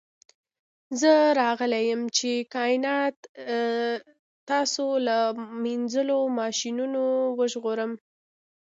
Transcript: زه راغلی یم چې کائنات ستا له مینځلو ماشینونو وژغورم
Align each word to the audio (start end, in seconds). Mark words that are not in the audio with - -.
زه 1.01 1.11
راغلی 1.41 1.83
یم 1.89 2.01
چې 2.17 2.31
کائنات 2.53 3.15
ستا 4.41 4.87
له 5.07 5.17
مینځلو 5.63 6.19
ماشینونو 6.39 7.03
وژغورم 7.39 7.91